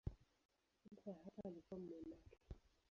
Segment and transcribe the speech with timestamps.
[0.83, 2.37] Kabla ya hapo alikuwa mmonaki.